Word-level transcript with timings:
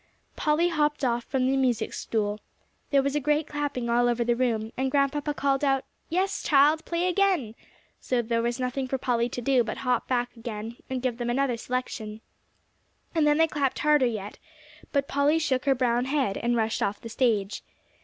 Polly 0.35 0.69
hopped 0.69 1.05
off 1.05 1.25
from 1.25 1.45
the 1.45 1.55
music 1.55 1.93
stool. 1.93 2.39
There 2.89 3.03
was 3.03 3.15
a 3.15 3.19
great 3.19 3.45
clapping 3.45 3.87
all 3.87 4.09
over 4.09 4.23
the 4.23 4.35
room, 4.35 4.71
and 4.75 4.89
Grandpapa 4.89 5.35
called 5.35 5.63
out, 5.63 5.85
"Yes, 6.09 6.41
child, 6.41 6.83
play 6.85 7.07
again," 7.07 7.53
so 7.99 8.23
there 8.23 8.41
was 8.41 8.59
nothing 8.59 8.87
for 8.87 8.97
Polly 8.97 9.29
to 9.29 9.41
do 9.41 9.63
but 9.63 9.75
to 9.75 9.79
hop 9.81 10.07
back 10.07 10.35
again 10.35 10.77
and 10.89 11.03
give 11.03 11.19
them 11.19 11.29
another 11.29 11.55
selection. 11.55 12.21
And 13.13 13.27
then 13.27 13.37
they 13.37 13.45
clapped 13.45 13.77
harder 13.77 14.07
yet; 14.07 14.39
but 14.91 15.07
Polly 15.07 15.37
shook 15.37 15.65
her 15.65 15.75
brown 15.75 16.05
head, 16.05 16.35
and 16.35 16.55
rushed 16.55 16.81
off 16.81 16.99
the 16.99 17.07
stage. 17.07 17.61